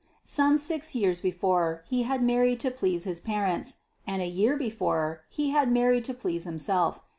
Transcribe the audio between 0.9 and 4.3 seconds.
years before, he had married to please his parents; and a